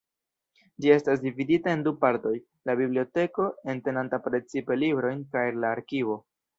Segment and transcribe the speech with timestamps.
[0.85, 2.33] Ĝi estas dividita en du partoj:
[2.71, 6.23] la biblioteko, entenanta precipe librojn, kaj la arkivo.